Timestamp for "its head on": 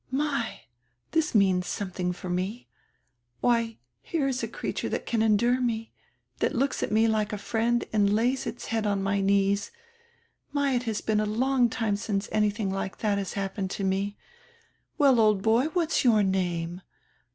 8.47-9.03